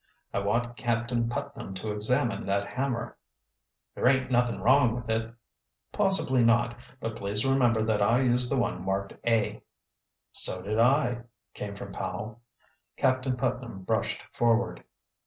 "I 0.33 0.39
want 0.39 0.77
Captain 0.77 1.29
Putnam 1.29 1.75
to 1.75 1.91
examine 1.91 2.43
that 2.47 2.73
hammer." 2.73 3.17
"There 3.93 4.07
ain't 4.07 4.31
nothing 4.31 4.59
wrong 4.59 4.95
with 4.95 5.07
it." 5.11 5.31
"Possibly 5.91 6.43
not. 6.43 6.75
But 6.99 7.15
please 7.17 7.45
remember 7.45 7.83
that 7.83 8.01
I 8.01 8.21
used 8.23 8.51
the 8.51 8.59
one 8.59 8.83
marked 8.83 9.13
A." 9.27 9.61
"So 10.31 10.59
did 10.63 10.79
I," 10.79 11.25
came 11.53 11.75
from 11.75 11.91
Powell. 11.93 12.41
Captain 12.97 13.37
Putnam 13.37 13.83
brushed 13.83 14.23
forward. 14.33 14.83